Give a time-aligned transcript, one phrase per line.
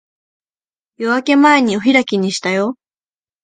[0.97, 2.75] 夜明け前にお開きにしたよ。